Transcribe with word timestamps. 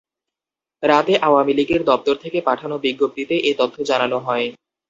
রাতে 0.83 1.13
আওয়ামী 1.19 1.53
লীগের 1.53 1.81
দপ্তর 1.85 2.15
থেকে 2.23 2.39
পাঠানো 2.41 2.75
বিজ্ঞপ্তিতে 2.77 3.35
এ 3.41 3.51
তথ্য 3.59 3.75
জানানো 3.89 4.17
হয়। 4.19 4.47